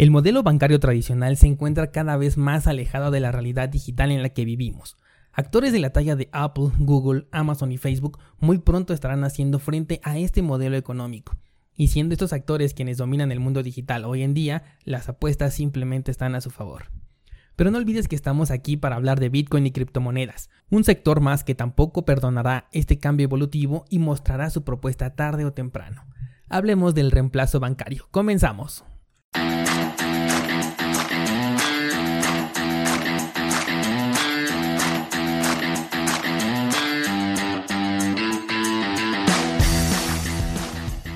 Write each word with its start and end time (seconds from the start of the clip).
El 0.00 0.10
modelo 0.10 0.42
bancario 0.42 0.80
tradicional 0.80 1.36
se 1.36 1.46
encuentra 1.46 1.90
cada 1.90 2.16
vez 2.16 2.38
más 2.38 2.66
alejado 2.66 3.10
de 3.10 3.20
la 3.20 3.32
realidad 3.32 3.68
digital 3.68 4.10
en 4.10 4.22
la 4.22 4.30
que 4.30 4.46
vivimos. 4.46 4.96
Actores 5.30 5.74
de 5.74 5.78
la 5.78 5.90
talla 5.90 6.16
de 6.16 6.30
Apple, 6.32 6.70
Google, 6.78 7.26
Amazon 7.32 7.70
y 7.70 7.76
Facebook 7.76 8.18
muy 8.38 8.56
pronto 8.56 8.94
estarán 8.94 9.24
haciendo 9.24 9.58
frente 9.58 10.00
a 10.02 10.16
este 10.16 10.40
modelo 10.40 10.78
económico. 10.78 11.36
Y 11.76 11.88
siendo 11.88 12.14
estos 12.14 12.32
actores 12.32 12.72
quienes 12.72 12.96
dominan 12.96 13.30
el 13.30 13.40
mundo 13.40 13.62
digital 13.62 14.06
hoy 14.06 14.22
en 14.22 14.32
día, 14.32 14.62
las 14.84 15.10
apuestas 15.10 15.52
simplemente 15.52 16.10
están 16.10 16.34
a 16.34 16.40
su 16.40 16.48
favor. 16.48 16.84
Pero 17.54 17.70
no 17.70 17.76
olvides 17.76 18.08
que 18.08 18.16
estamos 18.16 18.50
aquí 18.50 18.78
para 18.78 18.96
hablar 18.96 19.20
de 19.20 19.28
Bitcoin 19.28 19.66
y 19.66 19.70
criptomonedas, 19.70 20.48
un 20.70 20.82
sector 20.82 21.20
más 21.20 21.44
que 21.44 21.54
tampoco 21.54 22.06
perdonará 22.06 22.70
este 22.72 22.98
cambio 22.98 23.24
evolutivo 23.24 23.84
y 23.90 23.98
mostrará 23.98 24.48
su 24.48 24.64
propuesta 24.64 25.14
tarde 25.14 25.44
o 25.44 25.52
temprano. 25.52 26.06
Hablemos 26.48 26.94
del 26.94 27.10
reemplazo 27.10 27.60
bancario. 27.60 28.08
Comenzamos. 28.10 28.82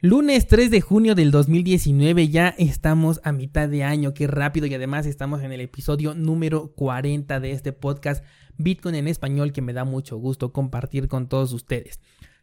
Lunes 0.00 0.46
3 0.46 0.70
de 0.70 0.80
junio 0.80 1.16
del 1.16 1.32
2019, 1.32 2.28
ya 2.28 2.54
estamos 2.56 3.20
a 3.24 3.32
mitad 3.32 3.68
de 3.68 3.82
año, 3.82 4.14
qué 4.14 4.28
rápido 4.28 4.68
y 4.68 4.74
además 4.74 5.06
estamos 5.06 5.42
en 5.42 5.50
el 5.50 5.60
episodio 5.60 6.14
número 6.14 6.70
40 6.76 7.40
de 7.40 7.50
este 7.50 7.72
podcast 7.72 8.24
Bitcoin 8.58 8.94
en 8.94 9.08
español 9.08 9.52
que 9.52 9.60
me 9.60 9.72
da 9.72 9.84
mucho 9.84 10.16
gusto 10.16 10.52
compartir 10.52 11.08
con 11.08 11.28
todos 11.28 11.52
ustedes. 11.52 11.98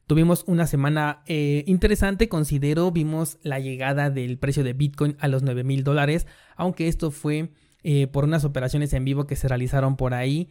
Tuvimos 0.06 0.44
una 0.48 0.68
semana 0.68 1.24
eh, 1.28 1.64
interesante, 1.66 2.28
considero, 2.28 2.92
vimos 2.92 3.38
la 3.42 3.62
llegada 3.62 4.10
del 4.10 4.38
precio 4.38 4.66
de 4.66 4.74
Bitcoin 4.74 5.16
a 5.22 5.30
los 5.30 5.42
9 5.42 5.64
mil 5.64 5.86
dólares, 5.86 6.28
aunque 6.58 6.90
esto 6.90 7.10
fue 7.10 7.52
eh, 7.84 8.08
por 8.08 8.26
unas 8.26 8.44
operaciones 8.44 8.92
en 8.92 9.06
vivo 9.06 9.28
que 9.28 9.38
se 9.38 9.48
realizaron 9.48 9.96
por 9.96 10.14
ahí 10.14 10.50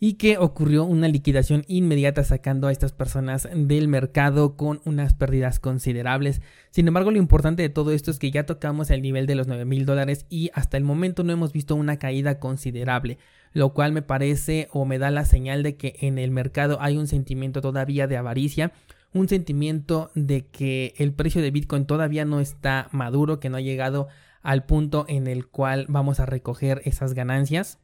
y 0.00 0.14
que 0.14 0.38
ocurrió 0.38 0.84
una 0.84 1.08
liquidación 1.08 1.64
inmediata 1.66 2.22
sacando 2.22 2.68
a 2.68 2.72
estas 2.72 2.92
personas 2.92 3.48
del 3.52 3.88
mercado 3.88 4.56
con 4.56 4.80
unas 4.84 5.14
pérdidas 5.14 5.58
considerables. 5.58 6.40
Sin 6.70 6.86
embargo, 6.86 7.10
lo 7.10 7.18
importante 7.18 7.62
de 7.62 7.68
todo 7.68 7.90
esto 7.90 8.10
es 8.10 8.18
que 8.18 8.30
ya 8.30 8.46
tocamos 8.46 8.90
el 8.90 9.02
nivel 9.02 9.26
de 9.26 9.34
los 9.34 9.48
9 9.48 9.64
mil 9.64 9.86
dólares 9.86 10.26
y 10.28 10.50
hasta 10.54 10.76
el 10.76 10.84
momento 10.84 11.24
no 11.24 11.32
hemos 11.32 11.52
visto 11.52 11.74
una 11.74 11.98
caída 11.98 12.38
considerable, 12.38 13.18
lo 13.52 13.74
cual 13.74 13.92
me 13.92 14.02
parece 14.02 14.68
o 14.72 14.84
me 14.84 14.98
da 14.98 15.10
la 15.10 15.24
señal 15.24 15.62
de 15.62 15.76
que 15.76 15.96
en 16.00 16.18
el 16.18 16.30
mercado 16.30 16.78
hay 16.80 16.96
un 16.96 17.08
sentimiento 17.08 17.60
todavía 17.60 18.06
de 18.06 18.16
avaricia 18.16 18.72
un 19.12 19.28
sentimiento 19.28 20.10
de 20.14 20.46
que 20.46 20.94
el 20.98 21.12
precio 21.12 21.40
de 21.42 21.50
Bitcoin 21.50 21.86
todavía 21.86 22.24
no 22.24 22.40
está 22.40 22.88
maduro, 22.92 23.40
que 23.40 23.48
no 23.48 23.56
ha 23.56 23.62
llegado 23.62 24.08
al 24.42 24.64
punto 24.64 25.06
en 25.08 25.26
el 25.26 25.48
cual 25.48 25.86
vamos 25.88 26.20
a 26.20 26.26
recoger 26.26 26.82
esas 26.84 27.14
ganancias. 27.14 27.78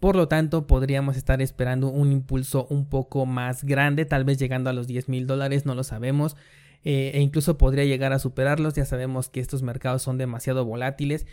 Por 0.00 0.14
lo 0.14 0.28
tanto, 0.28 0.66
podríamos 0.66 1.16
estar 1.16 1.42
esperando 1.42 1.88
un 1.88 2.12
impulso 2.12 2.66
un 2.70 2.88
poco 2.88 3.26
más 3.26 3.64
grande, 3.64 4.04
tal 4.04 4.24
vez 4.24 4.38
llegando 4.38 4.70
a 4.70 4.72
los 4.72 4.86
10 4.86 5.08
mil 5.08 5.26
dólares, 5.26 5.66
no 5.66 5.74
lo 5.74 5.82
sabemos. 5.82 6.36
Eh, 6.84 7.10
e 7.14 7.20
incluso 7.20 7.58
podría 7.58 7.84
llegar 7.84 8.12
a 8.12 8.18
superarlos. 8.18 8.74
Ya 8.74 8.84
sabemos 8.84 9.28
que 9.28 9.40
estos 9.40 9.62
mercados 9.62 10.02
son 10.02 10.18
demasiado 10.18 10.64
volátiles. 10.64 11.26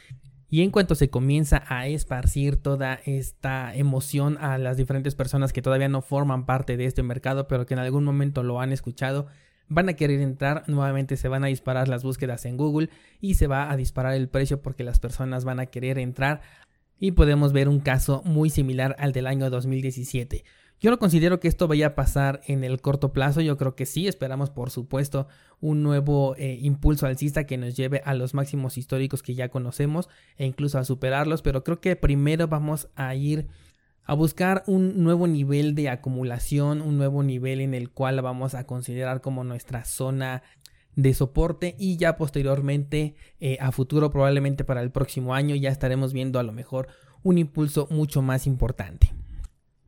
Y 0.50 0.62
en 0.62 0.72
cuanto 0.72 0.96
se 0.96 1.10
comienza 1.10 1.64
a 1.68 1.88
esparcir 1.88 2.58
toda 2.58 3.00
esta 3.06 3.76
emoción 3.76 4.38
a 4.40 4.58
las 4.58 4.78
diferentes 4.78 5.16
personas 5.16 5.54
que 5.54 5.62
todavía 5.62 5.90
no 5.90 6.02
forman 6.02 6.46
parte 6.46 6.78
de 6.78 6.86
este 6.86 7.04
mercado, 7.04 7.48
pero 7.48 7.66
que 7.66 7.74
en 7.74 7.80
algún 7.80 8.04
momento 8.04 8.44
lo 8.44 8.62
han 8.62 8.72
escuchado, 8.72 9.28
van 9.68 9.90
a 9.90 9.94
querer 9.96 10.22
entrar, 10.22 10.64
nuevamente 10.68 11.18
se 11.18 11.28
van 11.28 11.44
a 11.44 11.48
disparar 11.48 11.88
las 11.88 12.04
búsquedas 12.04 12.46
en 12.46 12.58
Google 12.58 12.90
y 13.20 13.34
se 13.34 13.48
va 13.48 13.72
a 13.72 13.76
disparar 13.76 14.14
el 14.14 14.30
precio 14.30 14.62
porque 14.62 14.84
las 14.84 15.00
personas 15.00 15.46
van 15.46 15.60
a 15.60 15.66
querer 15.66 15.98
entrar 15.98 16.42
y 17.00 17.12
podemos 17.12 17.54
ver 17.54 17.70
un 17.70 17.80
caso 17.80 18.22
muy 18.26 18.50
similar 18.50 18.96
al 19.00 19.12
del 19.12 19.28
año 19.28 19.50
2017. 19.50 20.44
Yo 20.80 20.92
no 20.92 21.00
considero 21.00 21.40
que 21.40 21.48
esto 21.48 21.68
vaya 21.68 21.88
a 21.88 21.96
pasar 21.96 22.42
en 22.48 22.64
el 22.64 22.82
corto 22.82 23.14
plazo, 23.14 23.42
yo 23.42 23.58
creo 23.58 23.76
que 23.76 23.86
sí, 23.86 24.08
esperamos 24.08 24.50
por 24.50 24.72
supuesto 24.72 25.28
un 25.62 25.84
nuevo 25.84 26.36
eh, 26.38 26.60
impulso 26.62 27.08
alcista 27.08 27.46
que 27.46 27.58
nos 27.58 27.76
lleve 27.76 28.02
a 28.04 28.14
los 28.14 28.34
máximos 28.34 28.78
históricos 28.78 29.24
que 29.24 29.36
ya 29.36 29.50
conocemos 29.50 30.10
e 30.38 30.46
incluso 30.46 30.78
a 30.78 30.84
superarlos, 30.84 31.42
pero 31.42 31.64
creo 31.64 31.80
que 31.80 31.96
primero 31.96 32.48
vamos 32.48 32.90
a 32.96 33.16
ir 33.16 33.48
a 34.04 34.14
buscar 34.14 34.64
un 34.68 35.02
nuevo 35.04 35.28
nivel 35.28 35.76
de 35.76 35.90
acumulación, 35.90 36.82
un 36.82 36.98
nuevo 36.98 37.24
nivel 37.24 37.62
en 37.62 37.74
el 37.74 37.90
cual 37.90 38.22
vamos 38.22 38.54
a 38.54 38.66
considerar 38.66 39.22
como 39.22 39.44
nuestra 39.44 39.86
zona 39.86 40.44
de 40.96 41.14
soporte 41.14 41.76
y 41.78 41.98
ya 41.98 42.18
posteriormente 42.18 43.16
eh, 43.40 43.58
a 43.60 43.72
futuro 43.72 44.10
probablemente 44.10 44.64
para 44.64 44.82
el 44.82 44.92
próximo 44.92 45.34
año 45.34 45.56
ya 45.56 45.70
estaremos 45.70 46.14
viendo 46.14 46.40
a 46.40 46.44
lo 46.44 46.52
mejor 46.52 46.88
un 47.24 47.38
impulso 47.38 47.88
mucho 47.90 48.22
más 48.22 48.48
importante. 48.48 49.14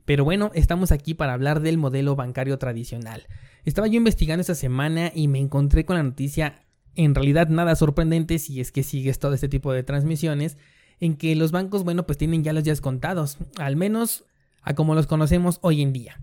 Pero 0.06 0.24
bueno, 0.24 0.52
estamos 0.54 0.92
aquí 0.92 1.14
para 1.14 1.34
hablar 1.34 1.60
del 1.62 1.78
modelo 1.78 2.16
bancario 2.16 2.58
tradicional. 2.58 3.28
Estaba 3.66 3.88
yo 3.88 3.98
investigando 3.98 4.42
esta 4.42 4.56
semana 4.56 5.12
y 5.14 5.28
me 5.28 5.40
encontré 5.40 5.86
con 5.86 5.98
la 5.98 6.04
noticia 6.04 6.64
en 6.96 7.14
realidad 7.14 7.50
nada 7.50 7.76
sorprendente 7.76 8.40
si 8.40 8.60
es 8.60 8.72
que 8.72 8.84
sigues 8.84 9.20
todo 9.20 9.34
este 9.34 9.48
tipo 9.48 9.72
de 9.72 9.84
transmisiones 9.84 10.58
en 11.00 11.16
que 11.16 11.36
los 11.36 11.52
bancos, 11.52 11.84
bueno, 11.84 12.06
pues 12.06 12.18
tienen 12.18 12.44
ya 12.44 12.54
los 12.54 12.64
días 12.64 12.82
contados, 12.82 13.38
al 13.58 13.76
menos 13.76 14.26
a 14.64 14.74
como 14.74 14.96
los 14.96 15.06
conocemos 15.06 15.60
hoy 15.62 15.82
en 15.82 15.94
día. 15.94 16.20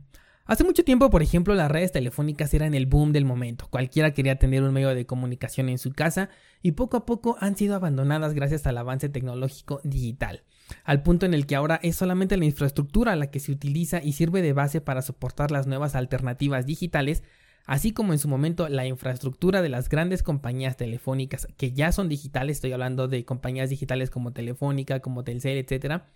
Hace 0.47 0.63
mucho 0.63 0.85
tiempo, 0.85 1.09
por 1.09 1.23
ejemplo, 1.23 1.55
las 1.55 1.71
redes 1.71 1.91
telefónicas 1.91 2.53
eran 2.53 2.75
el 2.75 2.85
boom 2.85 3.13
del 3.13 3.25
momento. 3.25 3.67
Cualquiera 3.71 4.13
quería 4.13 4.39
tener 4.39 4.63
un 4.63 4.75
medio 4.75 4.95
de 4.95 5.07
comunicación 5.07 5.71
en 5.71 5.79
su 5.79 5.93
casa 5.93 6.29
y 6.61 6.73
poco 6.73 6.99
a 6.99 7.07
poco 7.07 7.39
han 7.41 7.57
sido 7.57 7.75
abandonadas 7.75 8.35
gracias 8.35 8.67
al 8.67 8.77
avance 8.77 9.09
tecnológico 9.09 9.81
digital, 9.85 10.43
al 10.85 11.03
punto 11.03 11.25
en 11.25 11.33
el 11.33 11.47
que 11.47 11.57
ahora 11.57 11.81
es 11.83 11.97
solamente 11.97 12.37
la 12.37 12.45
infraestructura 12.45 13.17
la 13.17 13.31
que 13.31 13.41
se 13.41 13.53
utiliza 13.53 14.03
y 14.03 14.13
sirve 14.13 14.43
de 14.43 14.53
base 14.53 14.83
para 14.83 15.01
soportar 15.01 15.51
las 15.51 15.67
nuevas 15.67 15.95
alternativas 15.95 16.67
digitales, 16.67 17.23
así 17.65 17.93
como 17.93 18.13
en 18.13 18.19
su 18.19 18.29
momento 18.29 18.69
la 18.69 18.87
infraestructura 18.87 19.63
de 19.63 19.71
las 19.71 19.89
grandes 19.89 20.23
compañías 20.23 20.77
telefónicas 20.77 21.49
que 21.57 21.73
ya 21.73 21.91
son 21.91 22.11
digitales, 22.11 22.59
estoy 22.59 22.73
hablando 22.73 23.09
de 23.09 23.25
compañías 23.25 23.71
digitales 23.71 24.11
como 24.11 24.35
Telefónica, 24.35 25.01
como 25.01 25.25
Telcel, 25.25 25.57
etcétera 25.57 26.11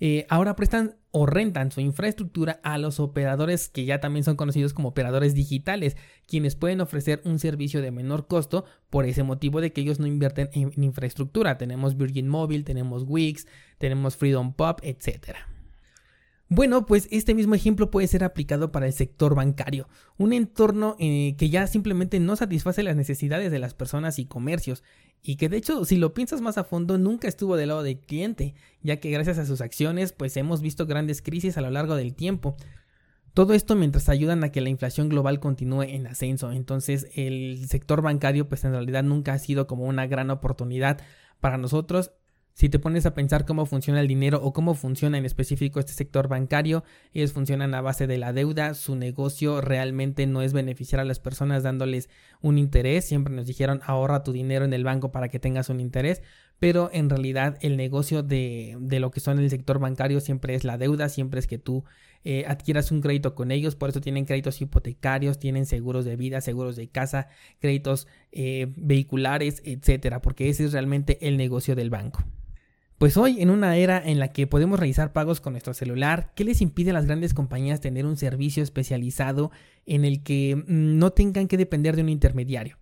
eh, 0.00 0.26
ahora 0.28 0.56
prestan 0.56 0.96
o 1.12 1.26
rentan 1.26 1.72
su 1.72 1.80
infraestructura 1.80 2.60
a 2.62 2.78
los 2.78 3.00
operadores 3.00 3.68
que 3.68 3.84
ya 3.84 4.00
también 4.00 4.24
son 4.24 4.36
conocidos 4.36 4.72
como 4.72 4.88
operadores 4.88 5.34
digitales, 5.34 5.96
quienes 6.26 6.56
pueden 6.56 6.80
ofrecer 6.80 7.20
un 7.24 7.38
servicio 7.38 7.82
de 7.82 7.90
menor 7.90 8.26
costo 8.26 8.64
por 8.88 9.04
ese 9.04 9.22
motivo 9.22 9.60
de 9.60 9.72
que 9.72 9.80
ellos 9.80 9.98
no 9.98 10.06
invierten 10.06 10.48
en, 10.52 10.72
infraestructura. 10.82 11.58
Tenemos 11.58 11.96
Virgin 11.96 12.28
Mobile, 12.28 12.64
tenemos 12.64 13.04
Wix, 13.06 13.46
tenemos 13.78 14.16
Freedom 14.16 14.52
Pop, 14.52 14.80
etcétera. 14.82 15.48
Bueno, 16.52 16.84
pues 16.84 17.06
este 17.12 17.32
mismo 17.32 17.54
ejemplo 17.54 17.92
puede 17.92 18.08
ser 18.08 18.24
aplicado 18.24 18.72
para 18.72 18.86
el 18.88 18.92
sector 18.92 19.36
bancario, 19.36 19.88
un 20.18 20.32
entorno 20.32 20.96
eh, 20.98 21.36
que 21.38 21.48
ya 21.48 21.68
simplemente 21.68 22.18
no 22.18 22.34
satisface 22.34 22.82
las 22.82 22.96
necesidades 22.96 23.52
de 23.52 23.60
las 23.60 23.72
personas 23.72 24.18
y 24.18 24.26
comercios, 24.26 24.82
y 25.22 25.36
que 25.36 25.48
de 25.48 25.58
hecho 25.58 25.84
si 25.84 25.94
lo 25.94 26.12
piensas 26.12 26.40
más 26.40 26.58
a 26.58 26.64
fondo 26.64 26.98
nunca 26.98 27.28
estuvo 27.28 27.56
del 27.56 27.68
lado 27.68 27.84
del 27.84 28.00
cliente, 28.00 28.56
ya 28.82 28.98
que 28.98 29.10
gracias 29.10 29.38
a 29.38 29.46
sus 29.46 29.60
acciones 29.60 30.10
pues 30.10 30.36
hemos 30.36 30.60
visto 30.60 30.86
grandes 30.86 31.22
crisis 31.22 31.56
a 31.56 31.60
lo 31.60 31.70
largo 31.70 31.94
del 31.94 32.14
tiempo. 32.16 32.56
Todo 33.32 33.54
esto 33.54 33.76
mientras 33.76 34.08
ayudan 34.08 34.42
a 34.42 34.50
que 34.50 34.60
la 34.60 34.70
inflación 34.70 35.08
global 35.08 35.38
continúe 35.38 35.82
en 35.82 36.08
ascenso. 36.08 36.50
Entonces 36.50 37.06
el 37.14 37.64
sector 37.68 38.02
bancario 38.02 38.48
pues 38.48 38.64
en 38.64 38.72
realidad 38.72 39.04
nunca 39.04 39.34
ha 39.34 39.38
sido 39.38 39.68
como 39.68 39.84
una 39.84 40.08
gran 40.08 40.30
oportunidad 40.30 41.00
para 41.38 41.58
nosotros 41.58 42.10
si 42.54 42.68
te 42.68 42.78
pones 42.78 43.06
a 43.06 43.14
pensar 43.14 43.46
cómo 43.46 43.64
funciona 43.66 44.00
el 44.00 44.08
dinero 44.08 44.40
o 44.42 44.52
cómo 44.52 44.74
funciona 44.74 45.16
en 45.18 45.24
específico 45.24 45.80
este 45.80 45.92
sector 45.92 46.28
bancario, 46.28 46.84
ellos 47.14 47.32
funcionan 47.32 47.74
a 47.74 47.80
base 47.80 48.06
de 48.06 48.18
la 48.18 48.32
deuda, 48.32 48.74
su 48.74 48.96
negocio 48.96 49.60
realmente 49.60 50.26
no 50.26 50.42
es 50.42 50.52
beneficiar 50.52 51.00
a 51.00 51.04
las 51.04 51.20
personas 51.20 51.62
dándoles 51.62 52.10
un 52.40 52.58
interés, 52.58 53.06
siempre 53.06 53.34
nos 53.34 53.46
dijeron 53.46 53.80
ahorra 53.84 54.22
tu 54.22 54.32
dinero 54.32 54.64
en 54.64 54.72
el 54.72 54.84
banco 54.84 55.12
para 55.12 55.28
que 55.28 55.38
tengas 55.38 55.70
un 55.70 55.80
interés, 55.80 56.22
pero 56.58 56.90
en 56.92 57.08
realidad 57.08 57.56
el 57.62 57.76
negocio 57.78 58.22
de, 58.22 58.76
lo 58.78 59.10
que 59.10 59.20
son 59.20 59.38
el 59.38 59.48
sector 59.48 59.78
bancario 59.78 60.20
siempre 60.20 60.54
es 60.54 60.64
la 60.64 60.76
deuda, 60.76 61.08
siempre 61.08 61.40
es 61.40 61.46
que 61.46 61.58
tú 61.58 61.84
eh, 62.22 62.44
adquieras 62.46 62.92
un 62.92 63.00
crédito 63.00 63.34
con 63.34 63.50
ellos, 63.50 63.76
por 63.76 63.88
eso 63.88 64.02
tienen 64.02 64.26
créditos 64.26 64.60
hipotecarios, 64.60 65.38
tienen 65.38 65.64
seguros 65.64 66.04
de 66.04 66.16
vida, 66.16 66.42
seguros 66.42 66.76
de 66.76 66.88
casa, 66.88 67.28
créditos 67.60 68.06
eh, 68.32 68.72
vehiculares, 68.76 69.62
etcétera, 69.64 70.20
porque 70.20 70.50
ese 70.50 70.66
es 70.66 70.72
realmente 70.72 71.26
el 71.26 71.38
negocio 71.38 71.74
del 71.74 71.88
banco. 71.88 72.22
Pues 73.00 73.16
hoy, 73.16 73.40
en 73.40 73.48
una 73.48 73.78
era 73.78 73.98
en 73.98 74.18
la 74.18 74.28
que 74.28 74.46
podemos 74.46 74.78
realizar 74.78 75.14
pagos 75.14 75.40
con 75.40 75.54
nuestro 75.54 75.72
celular, 75.72 76.32
¿qué 76.36 76.44
les 76.44 76.60
impide 76.60 76.90
a 76.90 76.92
las 76.92 77.06
grandes 77.06 77.32
compañías 77.32 77.80
tener 77.80 78.04
un 78.04 78.18
servicio 78.18 78.62
especializado 78.62 79.50
en 79.86 80.04
el 80.04 80.22
que 80.22 80.54
mm, 80.54 80.98
no 80.98 81.10
tengan 81.10 81.48
que 81.48 81.56
depender 81.56 81.96
de 81.96 82.02
un 82.02 82.10
intermediario? 82.10 82.76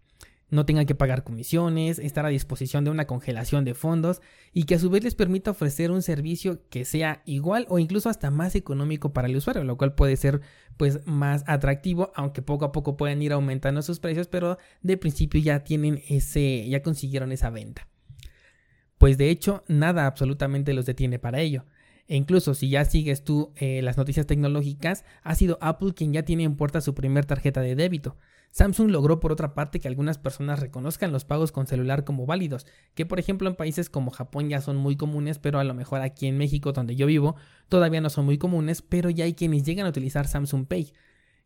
No 0.50 0.67
tengan 0.67 0.87
que 0.87 0.97
pagar 0.97 1.23
comisiones, 1.23 2.00
estar 2.00 2.26
a 2.26 2.31
disposición 2.31 2.82
de 2.82 2.91
una 2.91 3.06
congelación 3.06 3.65
de 3.65 3.75
fondos 3.75 4.20
y 4.53 4.65
que 4.65 4.75
a 4.75 4.81
su 4.81 4.91
vez 4.91 5.05
les 5.05 5.15
permita 5.15 5.53
ofrecer 5.53 5.93
un 5.93 6.03
servicio 6.03 6.62
que 6.69 6.85
sea 6.85 7.23
igual 7.25 7.67
o 7.69 7.79
incluso 7.79 8.09
hasta 8.09 8.32
más 8.32 8.56
económico 8.56 9.12
para 9.12 9.29
el 9.29 9.37
usuario, 9.37 9.62
lo 9.62 9.76
cual 9.76 9.94
puede 9.94 10.17
ser 10.17 10.41
pues 10.76 11.06
más 11.06 11.44
atractivo, 11.47 12.11
aunque 12.17 12.43
poco 12.43 12.64
a 12.64 12.73
poco 12.73 12.97
puedan 12.97 13.23
ir 13.23 13.32
aumentando 13.32 13.82
sus 13.82 14.00
precios, 14.00 14.26
pero 14.26 14.59
de 14.82 14.97
principio 14.97 15.41
ya 15.41 15.62
tienen 15.62 16.03
ese, 16.09 16.69
ya 16.69 16.82
consiguieron 16.82 17.31
esa 17.31 17.50
venta 17.50 17.87
pues 18.99 19.17
de 19.17 19.31
hecho 19.31 19.65
nada 19.69 20.06
absolutamente 20.06 20.75
los 20.75 20.87
detiene 20.87 21.19
para 21.19 21.41
ello. 21.41 21.65
E 22.09 22.17
incluso 22.17 22.55
si 22.55 22.71
ya 22.71 22.85
sigues 22.85 23.23
tú 23.23 23.53
eh, 23.56 23.83
las 23.83 23.97
noticias 23.99 24.27
tecnológicas, 24.27 25.05
ha 25.23 25.35
sido 25.35 25.59
Apple 25.61 25.93
quien 25.95 26.12
ya 26.12 26.25
tiene 26.25 26.45
en 26.45 26.56
puerta 26.56 26.81
su 26.81 26.95
primer 26.95 27.27
tarjeta 27.27 27.61
de 27.61 27.75
débito. 27.75 28.17
Samsung 28.50 28.91
logró 28.91 29.21
por 29.21 29.31
otra 29.31 29.53
parte 29.53 29.79
que 29.79 29.89
algunas 29.89 30.17
personas 30.17 30.59
reconozcan 30.59 31.12
los 31.12 31.27
pagos 31.27 31.53
con 31.53 31.67
celular 31.67 32.05
como 32.05 32.25
válidos, 32.25 32.67
que 32.95 33.05
por 33.05 33.19
ejemplo 33.19 33.49
en 33.49 33.56
países 33.56 33.91
como 33.91 34.11
Japón 34.11 34.49
ya 34.49 34.62
son 34.62 34.77
muy 34.77 34.97
comunes, 34.97 35.39
pero 35.39 35.59
a 35.59 35.65
lo 35.65 35.75
mejor 35.75 36.00
aquí 36.00 36.27
en 36.27 36.39
México 36.39 36.73
donde 36.73 36.97
yo 36.97 37.06
vivo 37.06 37.37
todavía 37.69 38.00
no 38.00 38.09
son 38.09 38.25
muy 38.25 38.39
comunes, 38.39 38.81
pero 38.81 39.11
ya 39.11 39.27
hay 39.27 39.35
quienes 39.35 39.65
llegan 39.65 39.85
a 39.85 39.91
utilizar 39.91 40.27
Samsung 40.27 40.67
Pay 40.67 40.93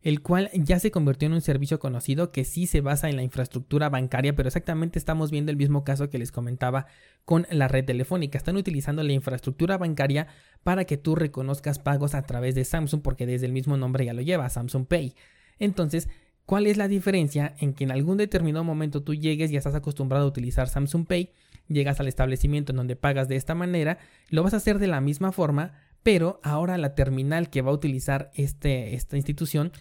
el 0.03 0.21
cual 0.21 0.49
ya 0.53 0.79
se 0.79 0.91
convirtió 0.91 1.27
en 1.27 1.33
un 1.33 1.41
servicio 1.41 1.79
conocido 1.79 2.31
que 2.31 2.43
sí 2.43 2.67
se 2.67 2.81
basa 2.81 3.09
en 3.09 3.15
la 3.15 3.23
infraestructura 3.23 3.89
bancaria, 3.89 4.35
pero 4.35 4.47
exactamente 4.47 4.99
estamos 4.99 5.31
viendo 5.31 5.49
el 5.49 5.57
mismo 5.57 5.85
caso 5.85 6.09
que 6.09 6.19
les 6.19 6.33
comentaba 6.33 6.87
con 7.23 7.47
la 7.49 7.69
red 7.69 7.85
telefónica. 7.85 8.37
Están 8.37 8.57
utilizando 8.57 9.01
la 9.01 9.13
infraestructura 9.13 9.77
bancaria 9.77 10.27
para 10.61 10.83
que 10.83 10.97
tú 10.97 11.15
reconozcas 11.15 11.79
pagos 11.79 12.15
a 12.15 12.23
través 12.23 12.53
de 12.53 12.65
Samsung, 12.65 13.01
porque 13.01 13.25
desde 13.25 13.45
el 13.45 13.53
mismo 13.53 13.77
nombre 13.77 14.03
ya 14.05 14.13
lo 14.13 14.21
lleva, 14.21 14.49
Samsung 14.49 14.85
Pay. 14.87 15.15
Entonces, 15.57 16.09
¿cuál 16.45 16.67
es 16.67 16.75
la 16.75 16.89
diferencia 16.89 17.55
en 17.59 17.73
que 17.73 17.85
en 17.85 17.91
algún 17.91 18.17
determinado 18.17 18.65
momento 18.65 19.03
tú 19.03 19.15
llegues 19.15 19.51
y 19.51 19.55
estás 19.55 19.73
acostumbrado 19.73 20.25
a 20.25 20.27
utilizar 20.27 20.67
Samsung 20.67 21.07
Pay? 21.07 21.31
Llegas 21.69 22.01
al 22.01 22.09
establecimiento 22.09 22.73
en 22.73 22.77
donde 22.77 22.97
pagas 22.97 23.29
de 23.29 23.37
esta 23.37 23.55
manera, 23.55 23.99
lo 24.29 24.43
vas 24.43 24.53
a 24.53 24.57
hacer 24.57 24.79
de 24.79 24.87
la 24.87 24.99
misma 24.99 25.31
forma, 25.31 25.71
pero 26.03 26.41
ahora 26.43 26.77
la 26.77 26.93
terminal 26.93 27.49
que 27.49 27.61
va 27.61 27.71
a 27.71 27.75
utilizar 27.75 28.31
este, 28.35 28.95
esta 28.95 29.15
institución 29.15 29.71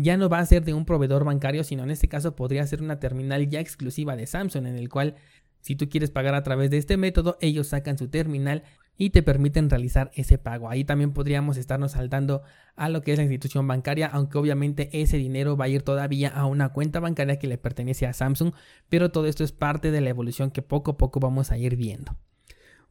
ya 0.00 0.16
no 0.16 0.28
va 0.28 0.38
a 0.38 0.46
ser 0.46 0.64
de 0.64 0.74
un 0.74 0.84
proveedor 0.84 1.24
bancario, 1.24 1.64
sino 1.64 1.82
en 1.82 1.90
este 1.90 2.08
caso 2.08 2.36
podría 2.36 2.64
ser 2.68 2.82
una 2.82 3.00
terminal 3.00 3.48
ya 3.48 3.58
exclusiva 3.58 4.14
de 4.14 4.28
Samsung, 4.28 4.66
en 4.66 4.76
el 4.76 4.88
cual 4.88 5.16
si 5.60 5.74
tú 5.74 5.88
quieres 5.88 6.12
pagar 6.12 6.36
a 6.36 6.44
través 6.44 6.70
de 6.70 6.78
este 6.78 6.96
método, 6.96 7.36
ellos 7.40 7.66
sacan 7.66 7.98
su 7.98 8.06
terminal 8.06 8.62
y 8.96 9.10
te 9.10 9.24
permiten 9.24 9.68
realizar 9.68 10.12
ese 10.14 10.38
pago. 10.38 10.70
Ahí 10.70 10.84
también 10.84 11.12
podríamos 11.12 11.56
estarnos 11.56 11.92
saltando 11.92 12.42
a 12.76 12.88
lo 12.88 13.02
que 13.02 13.10
es 13.10 13.18
la 13.18 13.24
institución 13.24 13.66
bancaria, 13.66 14.06
aunque 14.06 14.38
obviamente 14.38 14.88
ese 14.92 15.16
dinero 15.16 15.56
va 15.56 15.64
a 15.64 15.68
ir 15.68 15.82
todavía 15.82 16.28
a 16.28 16.46
una 16.46 16.68
cuenta 16.68 17.00
bancaria 17.00 17.40
que 17.40 17.48
le 17.48 17.58
pertenece 17.58 18.06
a 18.06 18.12
Samsung, 18.12 18.52
pero 18.88 19.10
todo 19.10 19.26
esto 19.26 19.42
es 19.42 19.50
parte 19.50 19.90
de 19.90 20.00
la 20.00 20.10
evolución 20.10 20.52
que 20.52 20.62
poco 20.62 20.92
a 20.92 20.96
poco 20.96 21.18
vamos 21.18 21.50
a 21.50 21.58
ir 21.58 21.74
viendo. 21.74 22.16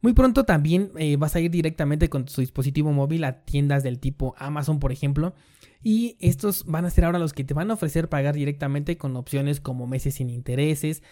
Muy 0.00 0.12
pronto 0.12 0.44
también 0.44 0.92
eh, 0.96 1.16
vas 1.16 1.34
a 1.34 1.40
ir 1.40 1.50
directamente 1.50 2.08
con 2.08 2.24
tu 2.24 2.40
dispositivo 2.40 2.92
móvil 2.92 3.24
a 3.24 3.44
tiendas 3.44 3.82
del 3.82 3.98
tipo 3.98 4.34
Amazon, 4.38 4.78
por 4.78 4.92
ejemplo, 4.92 5.34
y 5.82 6.16
estos 6.20 6.64
van 6.66 6.84
a 6.84 6.90
ser 6.90 7.04
ahora 7.04 7.18
los 7.18 7.32
que 7.32 7.44
te 7.44 7.54
van 7.54 7.70
a 7.70 7.74
ofrecer 7.74 8.08
pagar 8.08 8.34
directamente 8.34 8.96
con 8.96 9.16
opciones 9.16 9.60
como 9.60 9.86
meses 9.86 10.14
sin 10.14 10.30
intereses, 10.30 11.02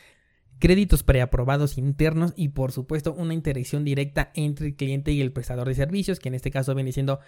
créditos 0.59 1.03
preaprobados 1.03 1.79
internos 1.79 2.33
y 2.37 2.49
por 2.49 2.73
supuesto 2.73 3.13
una 3.13 3.35
interacción 3.35 3.85
directa 3.85 4.31
entre 4.35 4.69
el 4.69 4.77
cliente 4.77 5.13
y 5.13 5.21
el 5.21 5.33
prestador 5.33 5.69
de 5.69 5.75
servicios, 5.75 6.21
que 6.21 6.29
en 6.29 6.35
este 6.35 6.51
caso 6.51 6.75
viene 6.75 6.93
siendo 6.93 7.19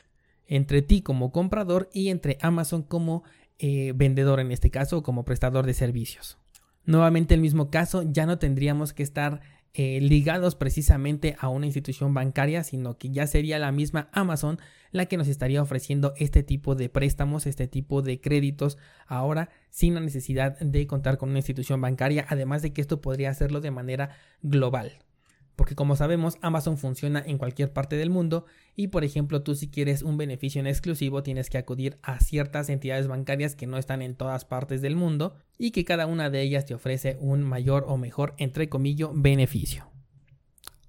entre 0.46 0.82
ti 0.82 1.02
como 1.02 1.32
comprador 1.32 1.90
y 1.92 2.08
entre 2.08 2.38
Amazon 2.40 2.82
como 2.82 3.24
eh, 3.58 3.92
vendedor 3.94 4.38
en 4.40 4.52
este 4.52 4.70
caso 4.70 5.02
como 5.02 5.24
prestador 5.24 5.66
de 5.66 5.74
servicios. 5.74 6.38
Nuevamente 6.84 7.34
el 7.34 7.42
mismo 7.42 7.68
caso, 7.70 8.02
ya 8.02 8.24
no 8.24 8.38
tendríamos 8.38 8.94
que 8.94 9.02
estar 9.02 9.40
eh, 9.74 10.00
ligados 10.00 10.54
precisamente 10.54 11.36
a 11.38 11.48
una 11.48 11.66
institución 11.66 12.14
bancaria, 12.14 12.64
sino 12.64 12.98
que 12.98 13.10
ya 13.10 13.26
sería 13.26 13.58
la 13.58 13.72
misma 13.72 14.08
Amazon 14.12 14.58
la 14.90 15.06
que 15.06 15.16
nos 15.16 15.28
estaría 15.28 15.62
ofreciendo 15.62 16.14
este 16.16 16.42
tipo 16.42 16.74
de 16.74 16.88
préstamos, 16.88 17.46
este 17.46 17.68
tipo 17.68 18.02
de 18.02 18.20
créditos 18.20 18.78
ahora 19.06 19.50
sin 19.70 19.94
la 19.94 20.00
necesidad 20.00 20.58
de 20.58 20.86
contar 20.86 21.18
con 21.18 21.30
una 21.30 21.38
institución 21.38 21.80
bancaria, 21.80 22.26
además 22.28 22.62
de 22.62 22.72
que 22.72 22.80
esto 22.80 23.00
podría 23.00 23.30
hacerlo 23.30 23.60
de 23.60 23.70
manera 23.70 24.16
global. 24.42 24.98
Porque 25.58 25.74
como 25.74 25.96
sabemos, 25.96 26.38
Amazon 26.40 26.78
funciona 26.78 27.20
en 27.26 27.36
cualquier 27.36 27.72
parte 27.72 27.96
del 27.96 28.10
mundo 28.10 28.46
y 28.76 28.86
por 28.86 29.02
ejemplo 29.02 29.42
tú 29.42 29.56
si 29.56 29.68
quieres 29.68 30.02
un 30.04 30.16
beneficio 30.16 30.60
en 30.60 30.68
exclusivo 30.68 31.24
tienes 31.24 31.50
que 31.50 31.58
acudir 31.58 31.98
a 32.00 32.20
ciertas 32.20 32.68
entidades 32.68 33.08
bancarias 33.08 33.56
que 33.56 33.66
no 33.66 33.76
están 33.76 34.00
en 34.00 34.14
todas 34.14 34.44
partes 34.44 34.82
del 34.82 34.94
mundo 34.94 35.34
y 35.58 35.72
que 35.72 35.84
cada 35.84 36.06
una 36.06 36.30
de 36.30 36.42
ellas 36.42 36.64
te 36.64 36.74
ofrece 36.74 37.18
un 37.20 37.42
mayor 37.42 37.86
o 37.88 37.96
mejor 37.96 38.34
entre 38.38 38.68
comillas 38.68 39.10
beneficio. 39.12 39.87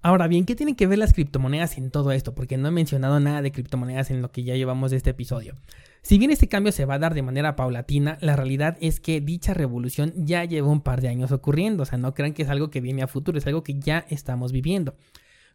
Ahora 0.02 0.28
bien, 0.28 0.46
¿qué 0.46 0.56
tienen 0.56 0.76
que 0.76 0.86
ver 0.86 0.98
las 0.98 1.12
criptomonedas 1.12 1.76
en 1.76 1.90
todo 1.90 2.10
esto? 2.12 2.34
Porque 2.34 2.56
no 2.56 2.68
he 2.68 2.70
mencionado 2.70 3.20
nada 3.20 3.42
de 3.42 3.52
criptomonedas 3.52 4.10
en 4.10 4.22
lo 4.22 4.30
que 4.30 4.44
ya 4.44 4.56
llevamos 4.56 4.90
de 4.90 4.96
este 4.96 5.10
episodio. 5.10 5.56
Si 6.00 6.16
bien 6.16 6.30
este 6.30 6.48
cambio 6.48 6.72
se 6.72 6.86
va 6.86 6.94
a 6.94 6.98
dar 6.98 7.12
de 7.12 7.20
manera 7.20 7.54
paulatina, 7.54 8.16
la 8.22 8.34
realidad 8.34 8.78
es 8.80 8.98
que 8.98 9.20
dicha 9.20 9.52
revolución 9.52 10.14
ya 10.16 10.42
lleva 10.46 10.68
un 10.68 10.80
par 10.80 11.02
de 11.02 11.08
años 11.08 11.32
ocurriendo, 11.32 11.82
o 11.82 11.86
sea, 11.86 11.98
no 11.98 12.14
crean 12.14 12.32
que 12.32 12.44
es 12.44 12.48
algo 12.48 12.70
que 12.70 12.80
viene 12.80 13.02
a 13.02 13.08
futuro, 13.08 13.36
es 13.36 13.46
algo 13.46 13.62
que 13.62 13.78
ya 13.78 14.06
estamos 14.08 14.52
viviendo. 14.52 14.94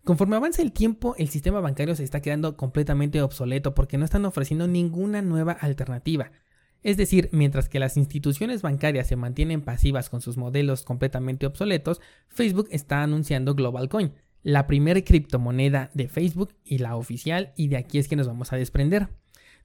Conforme 0.03 0.35
avanza 0.35 0.61
el 0.61 0.71
tiempo, 0.71 1.15
el 1.17 1.29
sistema 1.29 1.59
bancario 1.59 1.95
se 1.95 2.03
está 2.03 2.21
quedando 2.21 2.55
completamente 2.55 3.23
obsoleto 3.23 3.73
porque 3.73 3.97
no 3.97 4.05
están 4.05 4.25
ofreciendo 4.25 4.67
ninguna 4.67 5.23
nueva 5.23 5.53
alternativa. 5.53 6.29
Es 6.83 6.97
decir, 6.97 7.29
mientras 7.31 7.67
que 7.67 7.79
las 7.79 7.97
instituciones 7.97 8.61
bancarias 8.61 9.07
se 9.07 9.15
mantienen 9.15 9.63
pasivas 9.63 10.11
con 10.11 10.21
sus 10.21 10.37
modelos 10.37 10.83
completamente 10.83 11.47
obsoletos, 11.47 11.99
Facebook 12.27 12.67
está 12.69 13.01
anunciando 13.01 13.55
Global 13.55 13.89
Coin, 13.89 14.13
la 14.45 14.67
primera 14.67 15.01
criptomoneda 15.01 15.89
de 15.95 16.07
Facebook 16.07 16.53
y 16.63 16.77
la 16.77 16.97
oficial, 16.97 17.51
y 17.57 17.67
de 17.67 17.77
aquí 17.77 17.97
es 17.97 18.07
que 18.07 18.15
nos 18.15 18.27
vamos 18.27 18.53
a 18.53 18.57
desprender. 18.57 19.09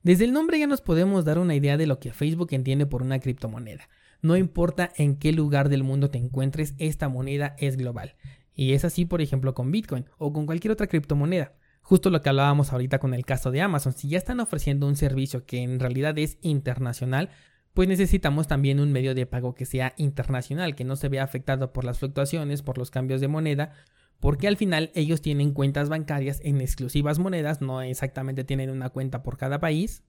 Desde 0.02 0.24
el 0.24 0.32
nombre 0.32 0.58
ya 0.58 0.66
nos 0.66 0.80
podemos 0.80 1.26
dar 1.26 1.38
una 1.38 1.54
idea 1.54 1.76
de 1.76 1.86
lo 1.86 2.00
que 2.00 2.14
Facebook 2.14 2.48
entiende 2.52 2.86
por 2.86 3.02
una 3.02 3.18
criptomoneda. 3.18 3.90
No 4.22 4.38
importa 4.38 4.90
en 4.96 5.16
qué 5.16 5.32
lugar 5.32 5.68
del 5.68 5.82
mundo 5.82 6.08
te 6.08 6.16
encuentres, 6.16 6.74
esta 6.78 7.10
moneda 7.10 7.54
es 7.58 7.76
global. 7.76 8.14
Y 8.54 8.72
es 8.72 8.86
así, 8.86 9.04
por 9.04 9.20
ejemplo, 9.20 9.52
con 9.52 9.70
Bitcoin 9.70 10.06
o 10.16 10.32
con 10.32 10.46
cualquier 10.46 10.72
otra 10.72 10.86
criptomoneda. 10.86 11.52
Justo 11.82 12.08
lo 12.08 12.22
que 12.22 12.30
hablábamos 12.30 12.72
ahorita 12.72 13.00
con 13.00 13.12
el 13.12 13.26
caso 13.26 13.50
de 13.50 13.60
Amazon. 13.60 13.92
Si 13.92 14.08
ya 14.08 14.16
están 14.16 14.40
ofreciendo 14.40 14.86
un 14.86 14.96
servicio 14.96 15.44
que 15.44 15.62
en 15.62 15.78
realidad 15.78 16.18
es 16.18 16.38
internacional, 16.40 17.28
pues 17.74 17.86
necesitamos 17.86 18.46
también 18.46 18.80
un 18.80 18.92
medio 18.92 19.14
de 19.14 19.26
pago 19.26 19.54
que 19.54 19.66
sea 19.66 19.92
internacional, 19.98 20.74
que 20.74 20.84
no 20.84 20.96
se 20.96 21.10
vea 21.10 21.22
afectado 21.22 21.74
por 21.74 21.84
las 21.84 21.98
fluctuaciones, 21.98 22.62
por 22.62 22.78
los 22.78 22.90
cambios 22.90 23.20
de 23.20 23.28
moneda 23.28 23.74
porque 24.20 24.46
al 24.46 24.56
final 24.56 24.90
ellos 24.94 25.22
tienen 25.22 25.52
cuentas 25.52 25.88
bancarias 25.88 26.40
en 26.44 26.60
exclusivas 26.60 27.18
monedas, 27.18 27.60
no 27.60 27.82
exactamente 27.82 28.44
tienen 28.44 28.70
una 28.70 28.90
cuenta 28.90 29.22
por 29.22 29.38
cada 29.38 29.60
país, 29.60 30.02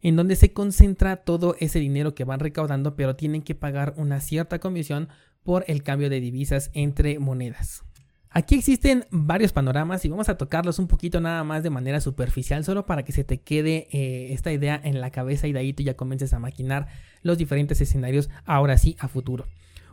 en 0.00 0.16
donde 0.16 0.36
se 0.36 0.52
concentra 0.52 1.16
todo 1.16 1.56
ese 1.58 1.80
dinero 1.80 2.14
que 2.14 2.24
van 2.24 2.40
recaudando, 2.40 2.96
pero 2.96 3.16
tienen 3.16 3.42
que 3.42 3.54
pagar 3.54 3.94
una 3.96 4.20
cierta 4.20 4.60
comisión 4.60 5.08
por 5.42 5.64
el 5.68 5.82
cambio 5.82 6.10
de 6.10 6.20
divisas 6.20 6.70
entre 6.74 7.18
monedas. 7.18 7.82
Aquí 8.30 8.54
existen 8.54 9.06
varios 9.10 9.52
panoramas 9.52 10.04
y 10.04 10.08
vamos 10.08 10.28
a 10.28 10.36
tocarlos 10.36 10.78
un 10.78 10.88
poquito 10.88 11.20
nada 11.20 11.42
más 11.42 11.62
de 11.62 11.70
manera 11.70 12.02
superficial, 12.02 12.64
solo 12.64 12.84
para 12.84 13.02
que 13.02 13.12
se 13.12 13.24
te 13.24 13.40
quede 13.40 13.88
eh, 13.92 14.34
esta 14.34 14.52
idea 14.52 14.78
en 14.84 15.00
la 15.00 15.10
cabeza 15.10 15.46
y 15.46 15.52
de 15.52 15.60
ahí 15.60 15.72
tú 15.72 15.82
ya 15.82 15.96
comiences 15.96 16.34
a 16.34 16.38
maquinar 16.38 16.86
los 17.22 17.38
diferentes 17.38 17.80
escenarios 17.80 18.28
ahora 18.44 18.76
sí 18.76 18.94
a 18.98 19.08
futuro. 19.08 19.46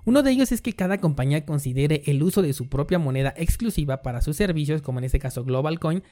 Uno 0.05 0.21
de 0.21 0.31
ellos 0.31 0.51
es 0.51 0.61
que 0.61 0.73
cada 0.73 0.97
compañía 0.97 1.45
considere 1.45 2.03
el 2.07 2.21
uso 2.23 2.41
de 2.41 2.53
su 2.53 2.67
propia 2.67 2.99
moneda 2.99 3.33
exclusiva 3.37 4.01
para 4.01 4.21
sus 4.21 4.35
servicios, 4.35 4.81
como 4.81 4.99
en 4.99 5.05
este 5.05 5.19
caso 5.19 5.45
Global 5.45 5.79
Coin, 5.79 6.03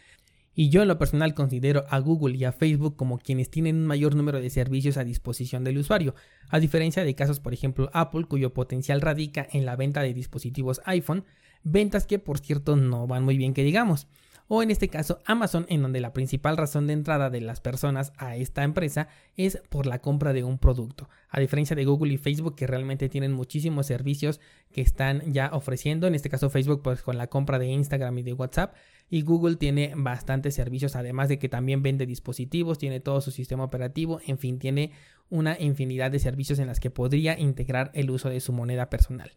Y 0.53 0.69
yo 0.69 0.81
en 0.81 0.89
lo 0.89 0.97
personal 0.97 1.33
considero 1.33 1.85
a 1.89 1.99
Google 1.99 2.35
y 2.35 2.43
a 2.43 2.51
Facebook 2.51 2.97
como 2.97 3.19
quienes 3.19 3.49
tienen 3.49 3.77
un 3.77 3.87
mayor 3.87 4.15
número 4.15 4.41
de 4.41 4.49
servicios 4.49 4.97
a 4.97 5.05
disposición 5.05 5.63
del 5.63 5.77
usuario, 5.77 6.13
a 6.49 6.59
diferencia 6.59 7.05
de 7.05 7.15
casos 7.15 7.39
por 7.39 7.53
ejemplo 7.53 7.89
Apple 7.93 8.25
cuyo 8.25 8.53
potencial 8.53 8.99
radica 8.99 9.47
en 9.53 9.65
la 9.65 9.77
venta 9.77 10.01
de 10.01 10.13
dispositivos 10.13 10.81
iPhone, 10.85 11.23
ventas 11.63 12.05
que 12.05 12.19
por 12.19 12.39
cierto 12.39 12.75
no 12.75 13.07
van 13.07 13.23
muy 13.23 13.37
bien 13.37 13.53
que 13.53 13.63
digamos 13.63 14.07
o 14.53 14.61
en 14.61 14.69
este 14.69 14.89
caso 14.89 15.19
Amazon, 15.23 15.65
en 15.69 15.81
donde 15.81 16.01
la 16.01 16.11
principal 16.11 16.57
razón 16.57 16.85
de 16.85 16.91
entrada 16.91 17.29
de 17.29 17.39
las 17.39 17.61
personas 17.61 18.11
a 18.17 18.35
esta 18.35 18.65
empresa 18.65 19.07
es 19.37 19.61
por 19.69 19.85
la 19.85 19.99
compra 19.99 20.33
de 20.33 20.43
un 20.43 20.57
producto, 20.57 21.07
a 21.29 21.39
diferencia 21.39 21.73
de 21.73 21.85
Google 21.85 22.11
y 22.11 22.17
Facebook 22.17 22.57
que 22.57 22.67
realmente 22.67 23.07
tienen 23.07 23.31
muchísimos 23.31 23.87
servicios 23.87 24.41
que 24.73 24.81
están 24.81 25.31
ya 25.31 25.51
ofreciendo, 25.53 26.05
en 26.05 26.15
este 26.15 26.29
caso 26.29 26.49
Facebook 26.49 26.81
pues 26.83 27.01
con 27.01 27.17
la 27.17 27.27
compra 27.27 27.59
de 27.59 27.67
Instagram 27.67 28.17
y 28.17 28.23
de 28.23 28.33
WhatsApp, 28.33 28.75
y 29.09 29.21
Google 29.21 29.55
tiene 29.55 29.93
bastantes 29.95 30.53
servicios, 30.53 30.97
además 30.97 31.29
de 31.29 31.39
que 31.39 31.47
también 31.47 31.81
vende 31.81 32.05
dispositivos, 32.05 32.77
tiene 32.77 32.99
todo 32.99 33.21
su 33.21 33.31
sistema 33.31 33.63
operativo, 33.63 34.19
en 34.27 34.37
fin, 34.37 34.59
tiene 34.59 34.91
una 35.29 35.57
infinidad 35.61 36.11
de 36.11 36.19
servicios 36.19 36.59
en 36.59 36.67
las 36.67 36.81
que 36.81 36.91
podría 36.91 37.39
integrar 37.39 37.89
el 37.93 38.11
uso 38.11 38.27
de 38.27 38.41
su 38.41 38.51
moneda 38.51 38.89
personal. 38.89 39.31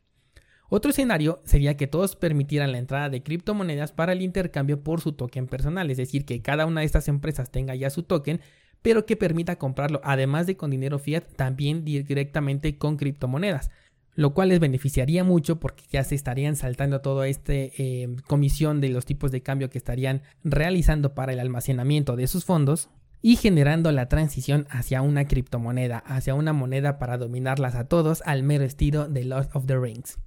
Otro 0.77 0.91
escenario 0.91 1.41
sería 1.45 1.77
que 1.77 1.87
todos 1.87 2.17
permitieran 2.17 2.73
la 2.73 2.79
entrada 2.79 3.09
de 3.09 3.23
criptomonedas 3.23 3.93
para 3.93 4.13
el 4.13 4.23
intercambio 4.23 4.83
por 4.83 5.01
su 5.01 5.13
token 5.13 5.47
personal, 5.47 5.89
es 5.89 5.99
decir, 5.99 6.25
que 6.25 6.43
cada 6.43 6.67
una 6.67 6.81
de 6.81 6.87
estas 6.87 7.07
empresas 7.07 7.53
tenga 7.53 7.77
ya 7.77 7.91
su 7.91 8.03
token, 8.03 8.41
pero 8.83 9.07
que 9.07 9.15
permita 9.15 9.55
comprarlo, 9.55 10.01
además 10.03 10.49
de 10.49 10.57
con 10.57 10.73
dinero 10.73 10.99
fiat, 10.99 11.27
también 11.37 11.85
directamente 11.85 12.77
con 12.77 12.97
criptomonedas, 12.97 13.71
lo 14.17 14.35
cual 14.35 14.49
les 14.49 14.59
beneficiaría 14.59 15.23
mucho 15.23 15.61
porque 15.61 15.85
ya 15.93 16.03
se 16.03 16.17
estarían 16.17 16.57
saltando 16.57 17.01
toda 17.01 17.29
esta 17.29 17.53
eh, 17.53 18.09
comisión 18.27 18.81
de 18.81 18.89
los 18.89 19.07
tipos 19.07 19.31
de 19.31 19.45
cambio 19.45 19.71
que 19.71 19.79
estarían 19.79 20.23
realizando 20.43 21.15
para 21.15 21.35
el 21.35 21.39
almacenamiento 21.39 22.17
de 22.17 22.27
sus 22.27 22.45
fondos 22.45 22.91
y 23.23 23.37
generando 23.37 23.93
la 23.93 24.09
transición 24.09 24.67
hacia 24.71 25.03
una 25.03 25.29
criptomoneda, 25.29 25.99
hacia 25.99 26.35
una 26.35 26.53
moneda 26.53 26.99
para 26.99 27.17
dominarlas 27.17 27.77
a 27.77 27.87
todos 27.87 28.23
al 28.27 28.43
mero 28.43 28.65
estilo 28.65 29.07
de 29.07 29.25
Lord 29.25 29.51
of 29.55 29.67
the 29.67 29.79
Rings. 29.79 30.19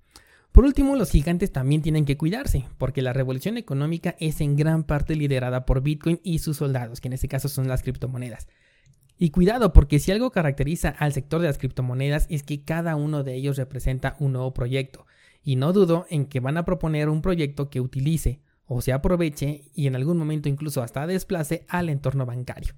Por 0.57 0.65
último, 0.65 0.95
los 0.95 1.11
gigantes 1.11 1.51
también 1.51 1.83
tienen 1.83 2.03
que 2.03 2.17
cuidarse, 2.17 2.65
porque 2.79 3.03
la 3.03 3.13
revolución 3.13 3.57
económica 3.57 4.15
es 4.19 4.41
en 4.41 4.55
gran 4.55 4.83
parte 4.85 5.15
liderada 5.15 5.67
por 5.67 5.83
Bitcoin 5.83 6.19
y 6.23 6.39
sus 6.39 6.57
soldados, 6.57 6.99
que 6.99 7.09
en 7.09 7.13
este 7.13 7.27
caso 7.27 7.47
son 7.47 7.67
las 7.67 7.83
criptomonedas. 7.83 8.47
Y 9.19 9.29
cuidado, 9.29 9.71
porque 9.71 9.99
si 9.99 10.11
algo 10.11 10.31
caracteriza 10.31 10.89
al 10.89 11.13
sector 11.13 11.41
de 11.41 11.47
las 11.47 11.59
criptomonedas 11.59 12.25
es 12.31 12.41
que 12.41 12.63
cada 12.63 12.95
uno 12.95 13.23
de 13.23 13.35
ellos 13.35 13.57
representa 13.57 14.15
un 14.17 14.31
nuevo 14.31 14.51
proyecto, 14.55 15.05
y 15.43 15.57
no 15.57 15.73
dudo 15.73 16.07
en 16.09 16.25
que 16.25 16.39
van 16.39 16.57
a 16.57 16.65
proponer 16.65 17.07
un 17.09 17.21
proyecto 17.21 17.69
que 17.69 17.79
utilice 17.79 18.41
o 18.65 18.81
se 18.81 18.93
aproveche 18.93 19.65
y 19.75 19.85
en 19.85 19.95
algún 19.95 20.17
momento 20.17 20.49
incluso 20.49 20.81
hasta 20.81 21.05
desplace 21.05 21.67
al 21.67 21.87
entorno 21.87 22.25
bancario. 22.25 22.73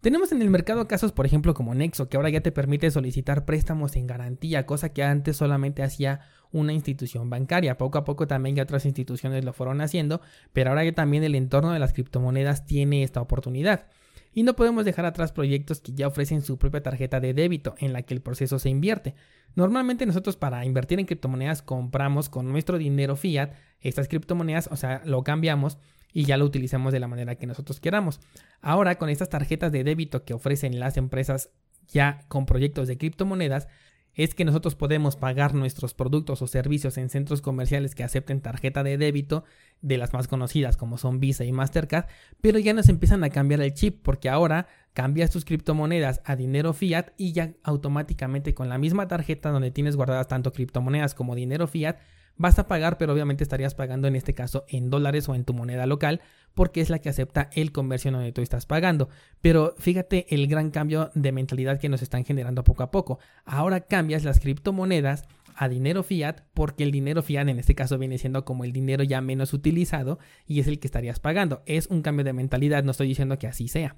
Tenemos 0.00 0.30
en 0.30 0.42
el 0.42 0.50
mercado 0.50 0.86
casos, 0.86 1.12
por 1.12 1.26
ejemplo, 1.26 1.54
como 1.54 1.74
Nexo, 1.74 2.08
que 2.08 2.16
ahora 2.16 2.30
ya 2.30 2.40
te 2.40 2.52
permite 2.52 2.90
solicitar 2.90 3.44
préstamos 3.44 3.96
en 3.96 4.06
garantía, 4.06 4.66
cosa 4.66 4.90
que 4.90 5.02
antes 5.02 5.36
solamente 5.36 5.82
hacía 5.82 6.20
una 6.52 6.72
institución 6.72 7.28
bancaria. 7.30 7.76
Poco 7.78 7.98
a 7.98 8.04
poco 8.04 8.26
también 8.26 8.56
ya 8.56 8.62
otras 8.62 8.86
instituciones 8.86 9.44
lo 9.44 9.52
fueron 9.52 9.80
haciendo, 9.80 10.20
pero 10.52 10.70
ahora 10.70 10.84
ya 10.84 10.92
también 10.92 11.24
el 11.24 11.34
entorno 11.34 11.72
de 11.72 11.78
las 11.78 11.92
criptomonedas 11.92 12.66
tiene 12.66 13.02
esta 13.02 13.20
oportunidad. 13.20 13.86
Y 14.32 14.42
no 14.42 14.54
podemos 14.54 14.84
dejar 14.84 15.06
atrás 15.06 15.32
proyectos 15.32 15.80
que 15.80 15.92
ya 15.92 16.06
ofrecen 16.06 16.42
su 16.42 16.58
propia 16.58 16.82
tarjeta 16.82 17.20
de 17.20 17.32
débito 17.32 17.74
en 17.78 17.94
la 17.94 18.02
que 18.02 18.12
el 18.12 18.20
proceso 18.20 18.58
se 18.58 18.68
invierte. 18.68 19.14
Normalmente 19.54 20.04
nosotros 20.04 20.36
para 20.36 20.64
invertir 20.66 21.00
en 21.00 21.06
criptomonedas 21.06 21.62
compramos 21.62 22.28
con 22.28 22.52
nuestro 22.52 22.76
dinero 22.76 23.16
fiat 23.16 23.54
estas 23.80 24.08
criptomonedas, 24.08 24.68
o 24.70 24.76
sea, 24.76 25.00
lo 25.06 25.24
cambiamos 25.24 25.78
y 26.16 26.24
ya 26.24 26.38
lo 26.38 26.46
utilizamos 26.46 26.94
de 26.94 26.98
la 26.98 27.08
manera 27.08 27.34
que 27.34 27.46
nosotros 27.46 27.78
queramos. 27.78 28.20
Ahora 28.62 28.96
con 28.96 29.10
estas 29.10 29.28
tarjetas 29.28 29.70
de 29.70 29.84
débito 29.84 30.24
que 30.24 30.32
ofrecen 30.32 30.80
las 30.80 30.96
empresas 30.96 31.50
ya 31.88 32.24
con 32.28 32.46
proyectos 32.46 32.88
de 32.88 32.96
criptomonedas, 32.96 33.68
es 34.14 34.34
que 34.34 34.46
nosotros 34.46 34.76
podemos 34.76 35.14
pagar 35.14 35.52
nuestros 35.52 35.92
productos 35.92 36.40
o 36.40 36.46
servicios 36.46 36.96
en 36.96 37.10
centros 37.10 37.42
comerciales 37.42 37.94
que 37.94 38.02
acepten 38.02 38.40
tarjeta 38.40 38.82
de 38.82 38.96
débito 38.96 39.44
de 39.82 39.98
las 39.98 40.14
más 40.14 40.26
conocidas 40.26 40.78
como 40.78 40.96
son 40.96 41.20
Visa 41.20 41.44
y 41.44 41.52
Mastercard, 41.52 42.06
pero 42.40 42.58
ya 42.58 42.72
nos 42.72 42.88
empiezan 42.88 43.22
a 43.22 43.28
cambiar 43.28 43.60
el 43.60 43.74
chip 43.74 44.00
porque 44.02 44.30
ahora 44.30 44.68
cambias 44.94 45.30
tus 45.30 45.44
criptomonedas 45.44 46.22
a 46.24 46.34
dinero 46.34 46.72
fiat 46.72 47.08
y 47.18 47.32
ya 47.32 47.52
automáticamente 47.62 48.54
con 48.54 48.70
la 48.70 48.78
misma 48.78 49.06
tarjeta 49.06 49.50
donde 49.50 49.70
tienes 49.70 49.96
guardadas 49.96 50.28
tanto 50.28 50.54
criptomonedas 50.54 51.14
como 51.14 51.34
dinero 51.34 51.66
fiat 51.66 51.98
vas 52.36 52.58
a 52.58 52.68
pagar, 52.68 52.98
pero 52.98 53.12
obviamente 53.12 53.42
estarías 53.42 53.74
pagando 53.74 54.08
en 54.08 54.16
este 54.16 54.34
caso 54.34 54.64
en 54.68 54.90
dólares 54.90 55.28
o 55.28 55.34
en 55.34 55.44
tu 55.44 55.54
moneda 55.54 55.86
local, 55.86 56.20
porque 56.54 56.80
es 56.80 56.90
la 56.90 56.98
que 56.98 57.08
acepta 57.08 57.50
el 57.54 57.72
comercio 57.72 58.10
donde 58.10 58.32
tú 58.32 58.42
estás 58.42 58.66
pagando. 58.66 59.08
Pero 59.40 59.74
fíjate 59.78 60.26
el 60.34 60.46
gran 60.46 60.70
cambio 60.70 61.10
de 61.14 61.32
mentalidad 61.32 61.78
que 61.78 61.88
nos 61.88 62.02
están 62.02 62.24
generando 62.24 62.64
poco 62.64 62.82
a 62.82 62.90
poco. 62.90 63.18
Ahora 63.44 63.80
cambias 63.80 64.24
las 64.24 64.40
criptomonedas 64.40 65.24
a 65.54 65.68
dinero 65.68 66.02
fiat 66.02 66.42
porque 66.54 66.84
el 66.84 66.92
dinero 66.92 67.22
fiat 67.22 67.48
en 67.48 67.58
este 67.58 67.74
caso 67.74 67.98
viene 67.98 68.18
siendo 68.18 68.44
como 68.44 68.64
el 68.64 68.72
dinero 68.72 69.02
ya 69.02 69.20
menos 69.20 69.54
utilizado 69.54 70.18
y 70.46 70.60
es 70.60 70.66
el 70.66 70.78
que 70.78 70.86
estarías 70.86 71.18
pagando. 71.18 71.62
Es 71.66 71.86
un 71.88 72.02
cambio 72.02 72.24
de 72.24 72.32
mentalidad, 72.32 72.84
no 72.84 72.90
estoy 72.90 73.08
diciendo 73.08 73.38
que 73.38 73.46
así 73.46 73.68
sea. 73.68 73.96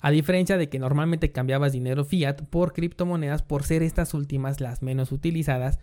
A 0.00 0.10
diferencia 0.10 0.58
de 0.58 0.68
que 0.68 0.78
normalmente 0.78 1.32
cambiabas 1.32 1.72
dinero 1.72 2.04
fiat 2.04 2.42
por 2.42 2.72
criptomonedas 2.72 3.42
por 3.42 3.62
ser 3.62 3.82
estas 3.82 4.14
últimas 4.14 4.60
las 4.60 4.82
menos 4.82 5.10
utilizadas, 5.10 5.78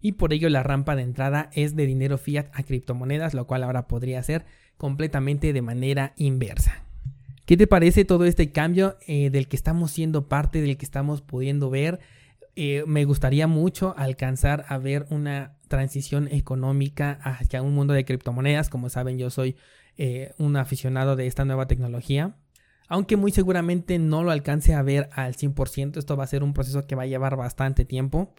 y 0.00 0.12
por 0.12 0.32
ello 0.32 0.48
la 0.48 0.62
rampa 0.62 0.96
de 0.96 1.02
entrada 1.02 1.50
es 1.52 1.76
de 1.76 1.86
dinero 1.86 2.18
fiat 2.18 2.46
a 2.52 2.62
criptomonedas, 2.62 3.34
lo 3.34 3.46
cual 3.46 3.64
ahora 3.64 3.88
podría 3.88 4.22
ser 4.22 4.44
completamente 4.76 5.52
de 5.52 5.62
manera 5.62 6.12
inversa. 6.16 6.82
¿Qué 7.44 7.56
te 7.56 7.66
parece 7.66 8.04
todo 8.04 8.26
este 8.26 8.52
cambio 8.52 8.96
eh, 9.06 9.30
del 9.30 9.48
que 9.48 9.56
estamos 9.56 9.90
siendo 9.90 10.28
parte, 10.28 10.60
del 10.60 10.76
que 10.76 10.84
estamos 10.84 11.22
pudiendo 11.22 11.70
ver? 11.70 11.98
Eh, 12.56 12.84
me 12.86 13.04
gustaría 13.04 13.46
mucho 13.46 13.94
alcanzar 13.96 14.66
a 14.68 14.78
ver 14.78 15.06
una 15.10 15.56
transición 15.68 16.28
económica 16.28 17.18
hacia 17.22 17.62
un 17.62 17.74
mundo 17.74 17.94
de 17.94 18.04
criptomonedas. 18.04 18.68
Como 18.68 18.90
saben, 18.90 19.18
yo 19.18 19.30
soy 19.30 19.56
eh, 19.96 20.32
un 20.38 20.56
aficionado 20.56 21.16
de 21.16 21.26
esta 21.26 21.44
nueva 21.44 21.66
tecnología. 21.66 22.36
Aunque 22.88 23.16
muy 23.16 23.30
seguramente 23.30 23.98
no 23.98 24.24
lo 24.24 24.30
alcance 24.30 24.74
a 24.74 24.82
ver 24.82 25.08
al 25.12 25.34
100%, 25.34 25.98
esto 25.98 26.16
va 26.16 26.24
a 26.24 26.26
ser 26.26 26.42
un 26.42 26.52
proceso 26.52 26.86
que 26.86 26.96
va 26.96 27.04
a 27.04 27.06
llevar 27.06 27.36
bastante 27.36 27.84
tiempo. 27.84 28.34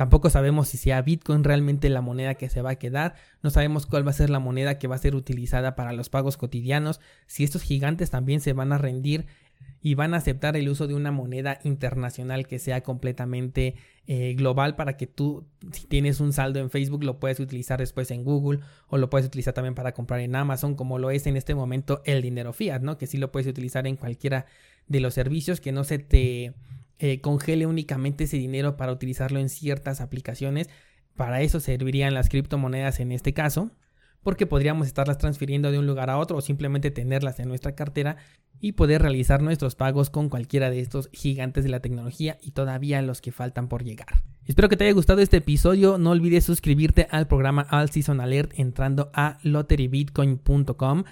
Tampoco 0.00 0.30
sabemos 0.30 0.68
si 0.68 0.78
sea 0.78 1.02
Bitcoin 1.02 1.44
realmente 1.44 1.90
la 1.90 2.00
moneda 2.00 2.34
que 2.36 2.48
se 2.48 2.62
va 2.62 2.70
a 2.70 2.76
quedar, 2.76 3.16
no 3.42 3.50
sabemos 3.50 3.84
cuál 3.84 4.06
va 4.06 4.12
a 4.12 4.14
ser 4.14 4.30
la 4.30 4.38
moneda 4.38 4.78
que 4.78 4.88
va 4.88 4.94
a 4.94 4.98
ser 4.98 5.14
utilizada 5.14 5.76
para 5.76 5.92
los 5.92 6.08
pagos 6.08 6.38
cotidianos, 6.38 7.02
si 7.26 7.44
estos 7.44 7.60
gigantes 7.60 8.08
también 8.08 8.40
se 8.40 8.54
van 8.54 8.72
a 8.72 8.78
rendir 8.78 9.26
y 9.82 9.96
van 9.96 10.14
a 10.14 10.16
aceptar 10.16 10.56
el 10.56 10.70
uso 10.70 10.86
de 10.86 10.94
una 10.94 11.12
moneda 11.12 11.58
internacional 11.64 12.46
que 12.46 12.58
sea 12.58 12.82
completamente 12.82 13.74
eh, 14.06 14.32
global 14.38 14.74
para 14.74 14.96
que 14.96 15.06
tú, 15.06 15.44
si 15.70 15.86
tienes 15.86 16.20
un 16.20 16.32
saldo 16.32 16.60
en 16.60 16.70
Facebook, 16.70 17.04
lo 17.04 17.20
puedes 17.20 17.38
utilizar 17.38 17.78
después 17.78 18.10
en 18.10 18.24
Google 18.24 18.60
o 18.88 18.96
lo 18.96 19.10
puedes 19.10 19.26
utilizar 19.26 19.52
también 19.52 19.74
para 19.74 19.92
comprar 19.92 20.20
en 20.20 20.34
Amazon, 20.34 20.76
como 20.76 20.98
lo 20.98 21.10
es 21.10 21.26
en 21.26 21.36
este 21.36 21.54
momento 21.54 22.00
el 22.06 22.22
dinero 22.22 22.54
fiat, 22.54 22.80
¿no? 22.80 22.96
Que 22.96 23.06
sí 23.06 23.18
lo 23.18 23.30
puedes 23.30 23.46
utilizar 23.46 23.86
en 23.86 23.96
cualquiera 23.96 24.46
de 24.88 25.00
los 25.00 25.12
servicios, 25.12 25.60
que 25.60 25.72
no 25.72 25.84
se 25.84 25.98
te 25.98 26.54
eh, 27.00 27.20
congele 27.22 27.64
únicamente 27.64 28.24
ese 28.24 28.36
dinero 28.36 28.76
para 28.76 28.92
utilizarlo 28.92 29.38
en 29.40 29.48
ciertas 29.48 30.02
aplicaciones. 30.02 30.68
Para 31.16 31.40
eso 31.40 31.58
servirían 31.58 32.12
las 32.12 32.28
criptomonedas 32.28 33.00
en 33.00 33.10
este 33.10 33.32
caso, 33.32 33.70
porque 34.22 34.46
podríamos 34.46 34.86
estarlas 34.86 35.16
transfiriendo 35.16 35.72
de 35.72 35.78
un 35.78 35.86
lugar 35.86 36.10
a 36.10 36.18
otro 36.18 36.36
o 36.36 36.40
simplemente 36.42 36.90
tenerlas 36.90 37.40
en 37.40 37.48
nuestra 37.48 37.74
cartera 37.74 38.18
y 38.60 38.72
poder 38.72 39.00
realizar 39.00 39.40
nuestros 39.40 39.76
pagos 39.76 40.10
con 40.10 40.28
cualquiera 40.28 40.68
de 40.68 40.80
estos 40.80 41.08
gigantes 41.12 41.64
de 41.64 41.70
la 41.70 41.80
tecnología 41.80 42.36
y 42.42 42.50
todavía 42.50 43.00
los 43.00 43.22
que 43.22 43.32
faltan 43.32 43.68
por 43.68 43.82
llegar. 43.82 44.22
Espero 44.44 44.68
que 44.68 44.76
te 44.76 44.84
haya 44.84 44.92
gustado 44.92 45.22
este 45.22 45.38
episodio. 45.38 45.96
No 45.96 46.10
olvides 46.10 46.44
suscribirte 46.44 47.06
al 47.10 47.26
programa 47.26 47.66
All 47.70 47.88
Season 47.88 48.20
Alert 48.20 48.52
entrando 48.56 49.10
a 49.14 49.38
lotterybitcoin.com 49.42 51.04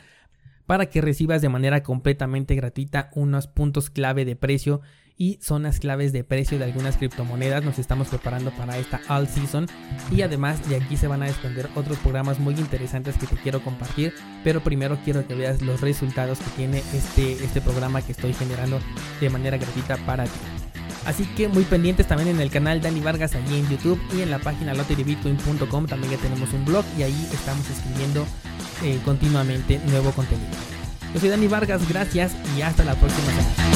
para 0.66 0.86
que 0.86 1.00
recibas 1.00 1.40
de 1.40 1.48
manera 1.48 1.82
completamente 1.82 2.54
gratuita 2.54 3.10
unos 3.14 3.46
puntos 3.46 3.88
clave 3.88 4.26
de 4.26 4.36
precio 4.36 4.82
y 5.18 5.38
zonas 5.42 5.80
claves 5.80 6.12
de 6.12 6.24
precio 6.24 6.58
de 6.58 6.64
algunas 6.64 6.96
criptomonedas. 6.96 7.64
Nos 7.64 7.78
estamos 7.78 8.08
preparando 8.08 8.52
para 8.52 8.78
esta 8.78 9.00
all 9.08 9.28
season 9.28 9.66
y 10.10 10.22
además 10.22 10.66
de 10.68 10.76
aquí 10.76 10.96
se 10.96 11.08
van 11.08 11.22
a 11.22 11.26
desprender 11.26 11.68
otros 11.74 11.98
programas 11.98 12.38
muy 12.38 12.54
interesantes 12.54 13.16
que 13.18 13.26
te 13.26 13.36
quiero 13.36 13.60
compartir, 13.62 14.14
pero 14.44 14.62
primero 14.62 14.96
quiero 15.04 15.26
que 15.26 15.34
veas 15.34 15.60
los 15.60 15.80
resultados 15.80 16.38
que 16.38 16.50
tiene 16.56 16.78
este, 16.94 17.32
este 17.32 17.60
programa 17.60 18.00
que 18.00 18.12
estoy 18.12 18.32
generando 18.32 18.78
de 19.20 19.28
manera 19.28 19.58
gratuita 19.58 19.96
para 20.06 20.24
ti. 20.24 20.30
Así 21.04 21.24
que 21.36 21.48
muy 21.48 21.64
pendientes 21.64 22.06
también 22.06 22.28
en 22.28 22.40
el 22.40 22.50
canal 22.50 22.80
Dani 22.80 23.00
Vargas 23.00 23.34
allí 23.34 23.58
en 23.58 23.68
YouTube 23.68 24.00
y 24.16 24.20
en 24.20 24.30
la 24.30 24.38
página 24.38 24.74
lotterybitcoin.com 24.74 25.86
también 25.86 26.12
ya 26.12 26.18
tenemos 26.18 26.52
un 26.52 26.64
blog 26.64 26.84
y 26.98 27.02
ahí 27.02 27.28
estamos 27.32 27.68
escribiendo 27.70 28.26
eh, 28.84 29.00
continuamente 29.04 29.80
nuevo 29.86 30.10
contenido. 30.12 30.77
Yo 31.14 31.20
soy 31.20 31.28
Dani 31.30 31.46
Vargas, 31.48 31.88
gracias 31.88 32.32
y 32.56 32.62
hasta 32.62 32.84
la 32.84 32.94
próxima 32.94 33.26
semana. 33.26 33.68